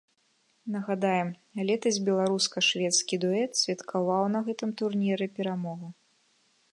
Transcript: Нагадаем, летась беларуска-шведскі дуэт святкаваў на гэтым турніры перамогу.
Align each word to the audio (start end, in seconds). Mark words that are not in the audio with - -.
Нагадаем, 0.75 1.27
летась 1.69 1.99
беларуска-шведскі 2.07 3.15
дуэт 3.25 3.51
святкаваў 3.61 4.23
на 4.37 4.41
гэтым 4.49 4.69
турніры 4.81 5.25
перамогу. 5.41 5.87